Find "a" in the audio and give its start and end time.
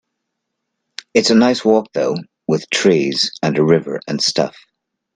1.29-1.35, 3.55-3.63